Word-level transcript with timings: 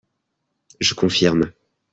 Je 0.79 0.95
confirme 0.95 1.53